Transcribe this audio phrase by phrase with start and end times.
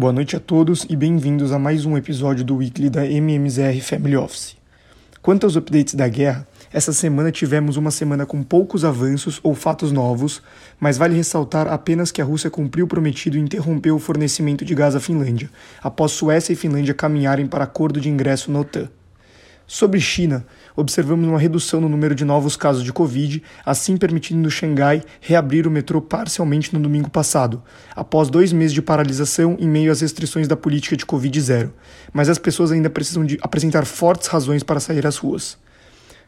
[0.00, 4.16] Boa noite a todos e bem-vindos a mais um episódio do Weekly da MMZR Family
[4.16, 4.56] Office.
[5.20, 9.92] Quanto aos updates da guerra, essa semana tivemos uma semana com poucos avanços ou fatos
[9.92, 10.42] novos,
[10.80, 14.74] mas vale ressaltar apenas que a Rússia cumpriu o prometido e interrompeu o fornecimento de
[14.74, 15.50] gás à Finlândia,
[15.82, 18.88] após Suécia e Finlândia caminharem para acordo de ingresso na OTAN.
[19.72, 20.44] Sobre China,
[20.74, 25.70] observamos uma redução no número de novos casos de Covid, assim permitindo Xangai reabrir o
[25.70, 27.62] metrô parcialmente no domingo passado,
[27.94, 31.70] após dois meses de paralisação em meio às restrições da política de Covid-0.
[32.12, 35.56] Mas as pessoas ainda precisam apresentar fortes razões para sair às ruas.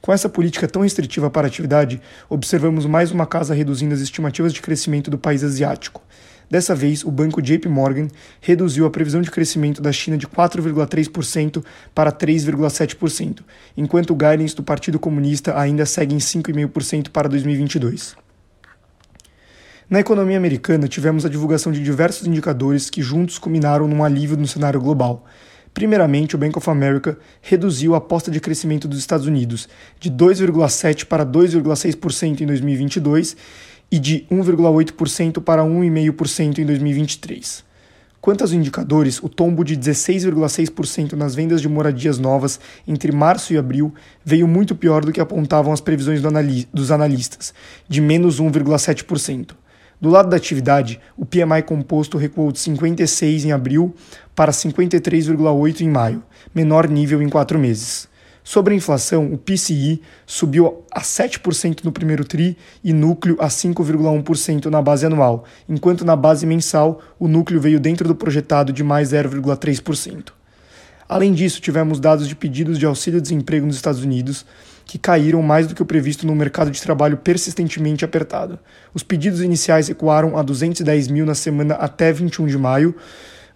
[0.00, 4.52] Com essa política tão restritiva para a atividade, observamos mais uma casa reduzindo as estimativas
[4.52, 6.02] de crescimento do país asiático.
[6.50, 8.08] Dessa vez, o banco JP Morgan
[8.40, 11.62] reduziu a previsão de crescimento da China de 4,3%
[11.94, 13.40] para 3,7%,
[13.76, 18.16] enquanto o guidance do Partido Comunista ainda segue em 5,5% para 2022.
[19.90, 24.46] Na economia americana, tivemos a divulgação de diversos indicadores que juntos culminaram num alívio no
[24.46, 25.26] cenário global.
[25.72, 29.68] Primeiramente, o Bank of America reduziu a aposta de crescimento dos Estados Unidos
[30.00, 33.36] de 2,7% para 2,6% em 2022
[33.90, 37.64] e de 1,8% para 1,5% em 2023.
[38.20, 43.56] Quanto aos indicadores, o tombo de 16,6% nas vendas de moradias novas entre março e
[43.56, 43.94] abril
[44.24, 46.28] veio muito pior do que apontavam as previsões do
[46.72, 47.54] dos analistas,
[47.88, 49.52] de menos 1,7%.
[50.00, 53.94] Do lado da atividade, o PMI composto recuou de 56 em abril
[54.34, 56.22] para 53,8 em maio,
[56.54, 58.08] menor nível em quatro meses.
[58.48, 64.70] Sobre a inflação, o PCI subiu a 7% no primeiro TRI e núcleo a 5,1%
[64.70, 69.10] na base anual, enquanto na base mensal o núcleo veio dentro do projetado de mais
[69.12, 70.32] 0,3%.
[71.06, 74.46] Além disso, tivemos dados de pedidos de auxílio-desemprego nos Estados Unidos,
[74.86, 78.58] que caíram mais do que o previsto no mercado de trabalho persistentemente apertado.
[78.94, 82.94] Os pedidos iniciais recuaram a 210 mil na semana até 21 de maio,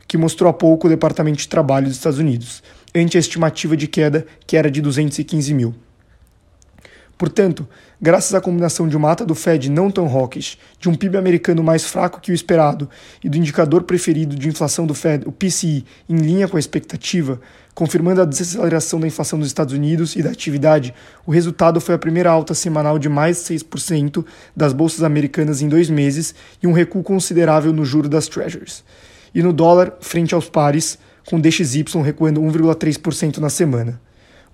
[0.06, 2.62] que mostrou há pouco o Departamento de Trabalho dos Estados Unidos
[2.94, 5.74] ante a estimativa de queda, que era de 215 mil.
[7.22, 7.68] Portanto,
[8.00, 11.62] graças à combinação de uma ata do Fed não tão hawkish, de um PIB americano
[11.62, 12.90] mais fraco que o esperado
[13.22, 17.40] e do indicador preferido de inflação do Fed, o PCI, em linha com a expectativa,
[17.74, 20.92] confirmando a desaceleração da inflação dos Estados Unidos e da atividade,
[21.24, 24.24] o resultado foi a primeira alta semanal de mais de 6%
[24.56, 28.82] das bolsas americanas em dois meses e um recuo considerável no juro das Treasuries.
[29.34, 34.00] E no dólar, frente aos pares, com DXY recuando 1,3% na semana.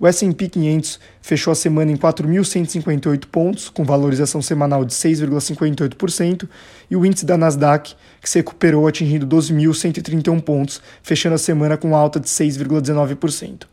[0.01, 6.49] O S&P 500 fechou a semana em 4.158 pontos, com valorização semanal de 6,58%,
[6.89, 11.97] e o índice da Nasdaq, que se recuperou atingindo 12.131 pontos, fechando a semana com
[11.97, 13.65] alta de 6,19%.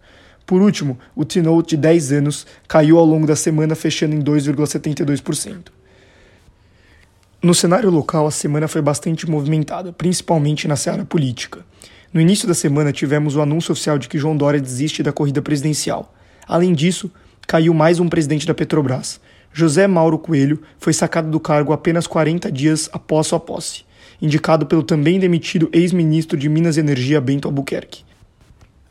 [0.48, 5.66] Por último, o T-Note de 10 anos caiu ao longo da semana, fechando em 2,72%.
[7.46, 11.64] No cenário local, a semana foi bastante movimentada, principalmente na seara política.
[12.12, 15.44] No início da semana, tivemos o anúncio oficial de que João Dória desiste da corrida
[15.44, 16.12] presidencial.
[16.48, 17.12] Além disso,
[17.46, 19.22] caiu mais um presidente da Petrobras.
[19.54, 23.84] José Mauro Coelho foi sacado do cargo apenas 40 dias após sua posse,
[24.20, 28.04] indicado pelo também demitido ex-ministro de Minas e Energia Bento Albuquerque.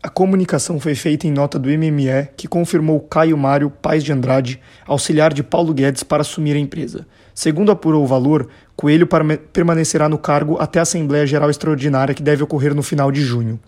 [0.01, 4.61] A comunicação foi feita em nota do MME, que confirmou Caio Mário Paz de Andrade,
[4.87, 7.05] auxiliar de Paulo Guedes, para assumir a empresa.
[7.34, 9.09] Segundo apurou o valor, Coelho
[9.53, 13.59] permanecerá no cargo até a Assembleia Geral Extraordinária, que deve ocorrer no final de junho.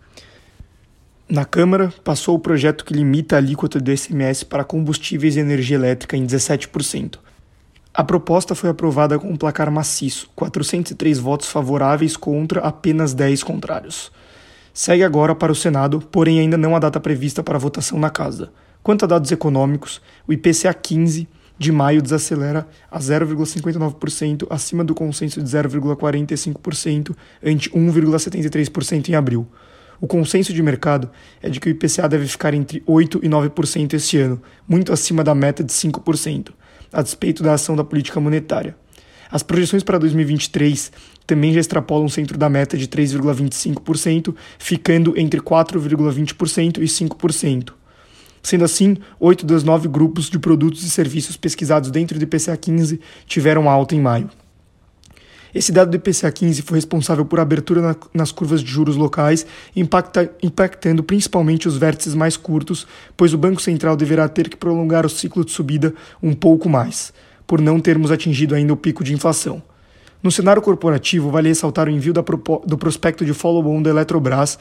[1.29, 5.77] Na Câmara, passou o projeto que limita a alíquota do ICMS para combustíveis e energia
[5.77, 7.19] elétrica em 17%.
[7.93, 14.13] A proposta foi aprovada com um placar maciço, 403 votos favoráveis contra apenas 10 contrários
[14.77, 18.53] segue agora para o Senado, porém ainda não há data prevista para votação na Casa.
[18.83, 21.27] Quanto a dados econômicos, o IPCA 15
[21.59, 29.47] de maio desacelera a 0,59% acima do consenso de 0,45% ante 1,73% em abril.
[30.01, 31.11] O consenso de mercado
[31.43, 35.25] é de que o IPCA deve ficar entre 8% e 9% este ano, muito acima
[35.25, 36.51] da meta de 5%,
[36.93, 38.77] a despeito da ação da política monetária.
[39.31, 40.93] As projeções para 2023
[41.27, 47.73] também já extrapolam o centro da meta de 3,25%, ficando entre 4,20% e 5%.
[48.47, 53.01] Sendo assim, oito dos nove grupos de produtos e serviços pesquisados dentro do IPCA 15
[53.27, 54.31] tiveram alta em maio.
[55.53, 59.45] Esse dado do IPCA 15 foi responsável por abertura na, nas curvas de juros locais,
[59.75, 65.05] impacta, impactando principalmente os vértices mais curtos, pois o Banco Central deverá ter que prolongar
[65.05, 67.13] o ciclo de subida um pouco mais
[67.49, 69.61] por não termos atingido ainda o pico de inflação.
[70.23, 74.57] No cenário corporativo, vale ressaltar o envio do prospecto de follow-on da Eletrobras,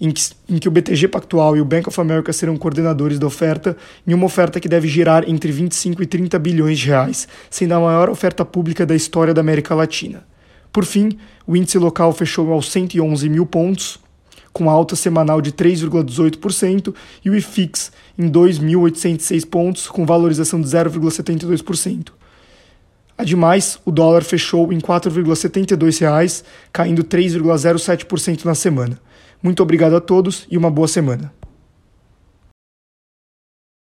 [0.00, 3.26] em que, em que, o BTG Pactual e o Bank of America serão coordenadores da
[3.26, 3.76] oferta,
[4.06, 7.80] em uma oferta que deve girar entre 25 e 30 bilhões de reais, sendo a
[7.80, 10.24] maior oferta pública da história da América Latina.
[10.72, 13.98] Por fim, o índice local fechou aos 111 mil pontos,
[14.52, 16.94] com alta semanal de 3,18%,
[17.24, 22.12] e o IFIX em 2.806 pontos, com valorização de 0,72%.
[23.16, 26.42] Ademais, o dólar fechou em R$ 4,72,
[26.72, 28.98] caindo 3,07% na semana.
[29.42, 31.32] Muito obrigado a todos e uma boa semana.